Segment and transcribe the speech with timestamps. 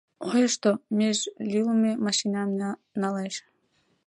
[0.29, 1.19] Ойышто, меж
[1.51, 2.49] лӱлмӧ машинам
[3.01, 3.35] налеш.